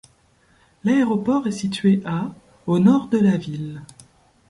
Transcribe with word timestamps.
L'aéroport 0.83 1.45
est 1.45 1.51
situé 1.51 2.01
à 2.05 2.33
au 2.65 2.79
nord 2.79 3.07
de 3.09 3.19
la 3.19 3.37
ville. 3.37 3.83